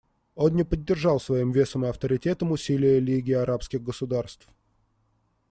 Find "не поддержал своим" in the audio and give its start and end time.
0.55-1.51